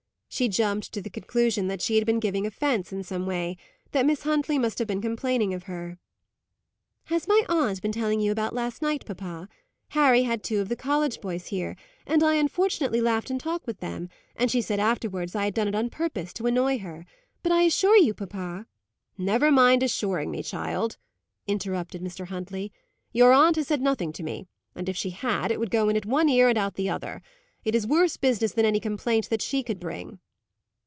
She 0.33 0.47
jumped 0.47 0.93
to 0.93 1.01
the 1.01 1.09
conclusion 1.09 1.67
that 1.67 1.81
she 1.81 1.97
had 1.97 2.05
been 2.05 2.21
giving 2.21 2.47
offence 2.47 2.93
in 2.93 3.03
some 3.03 3.25
way 3.25 3.57
that 3.91 4.05
Miss 4.05 4.23
Huntley 4.23 4.57
must 4.57 4.79
have 4.79 4.87
been 4.87 5.01
complaining 5.01 5.53
of 5.53 5.63
her. 5.63 5.97
"Has 7.07 7.27
my 7.27 7.43
aunt 7.49 7.81
been 7.81 7.91
telling 7.91 8.21
you 8.21 8.31
about 8.31 8.55
last 8.55 8.81
night, 8.81 9.05
papa? 9.05 9.49
Harry 9.89 10.23
had 10.23 10.41
two 10.41 10.61
of 10.61 10.69
the 10.69 10.77
college 10.77 11.19
boys 11.19 11.47
here, 11.47 11.75
and 12.07 12.23
I 12.23 12.35
unfortunately 12.35 13.01
laughed 13.01 13.29
and 13.29 13.41
talked 13.41 13.67
with 13.67 13.81
them, 13.81 14.07
and 14.37 14.49
she 14.49 14.61
said 14.61 14.79
afterwards 14.79 15.35
I 15.35 15.43
had 15.43 15.53
done 15.53 15.67
it 15.67 15.75
on 15.75 15.89
purpose 15.89 16.31
to 16.35 16.47
annoy 16.47 16.79
her. 16.79 17.05
But 17.43 17.51
I 17.51 17.63
assure 17.63 17.97
you, 17.97 18.13
papa" 18.13 18.67
"Never 19.17 19.51
mind 19.51 19.83
assuring 19.83 20.31
me, 20.31 20.41
child," 20.43 20.95
interrupted 21.45 22.01
Mr. 22.01 22.27
Huntley. 22.27 22.71
"Your 23.11 23.33
aunt 23.33 23.57
has 23.57 23.67
said 23.67 23.81
nothing 23.81 24.13
to 24.13 24.23
me; 24.23 24.47
and 24.75 24.87
if 24.87 24.95
she 24.95 25.09
had, 25.09 25.51
it 25.51 25.59
would 25.59 25.71
go 25.71 25.89
in 25.89 25.97
at 25.97 26.05
one 26.05 26.29
ear 26.29 26.47
and 26.47 26.57
out 26.57 26.67
at 26.67 26.75
the 26.75 26.89
other. 26.89 27.21
It 27.63 27.75
is 27.75 27.85
worse 27.85 28.17
business 28.17 28.53
than 28.53 28.65
any 28.65 28.79
complaint 28.79 29.29
that 29.29 29.39
she 29.43 29.61
could 29.61 29.79
bring." 29.79 30.17